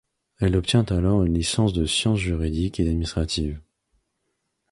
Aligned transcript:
Elle 0.39 0.55
obtient 0.57 0.83
alors 0.85 1.23
une 1.25 1.35
licence 1.35 1.73
de 1.73 1.85
sciences 1.85 2.17
juridiques 2.21 2.79
et 2.79 2.87
administratives. 2.89 3.59